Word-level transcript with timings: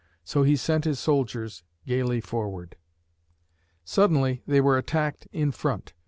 So 0.23 0.41
he 0.41 0.55
sent 0.55 0.85
his 0.85 0.97
soldiers 0.97 1.61
gayly 1.85 2.21
forward. 2.21 2.75
Suddenly, 3.85 4.41
they 4.47 4.59
were 4.59 4.79
attacked 4.79 5.27
in 5.31 5.51
front! 5.51 5.93